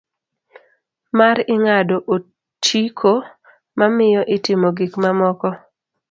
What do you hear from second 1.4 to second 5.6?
ng'ado otiko ma miyo itimo gik mamoko.